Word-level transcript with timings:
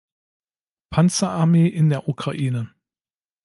Panzerarmee 0.89 1.67
in 1.67 1.89
der 1.89 2.09
Ukraine. 2.09 2.73